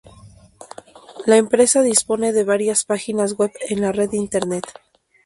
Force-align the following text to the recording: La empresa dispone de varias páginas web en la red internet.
La 1.27 1.37
empresa 1.37 1.83
dispone 1.83 2.33
de 2.33 2.43
varias 2.43 2.85
páginas 2.85 3.37
web 3.37 3.51
en 3.69 3.81
la 3.81 3.91
red 3.91 4.11
internet. 4.13 4.63